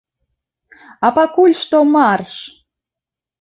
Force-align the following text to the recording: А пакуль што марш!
А 1.09 1.11
пакуль 1.17 1.53
што 1.61 1.83
марш! 1.97 2.35